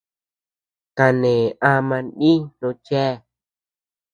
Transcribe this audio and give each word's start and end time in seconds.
Kane 0.97 1.33
ama 1.71 1.97
ndií 2.05 2.39
no 2.59 2.69
chéa. 2.85 3.11